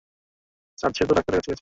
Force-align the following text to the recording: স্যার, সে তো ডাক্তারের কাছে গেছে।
স্যার, 0.77 0.91
সে 0.97 1.03
তো 1.03 1.13
ডাক্তারের 1.13 1.37
কাছে 1.37 1.39
গেছে। 1.39 1.49